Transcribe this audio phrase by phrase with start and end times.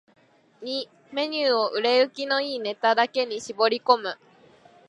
[0.65, 4.17] ⅱ メニューを売れ行きの良いネタだけに絞り込む